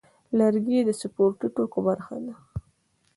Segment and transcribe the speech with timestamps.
[0.37, 2.33] لرګی د سپورتي توکو برخه ده.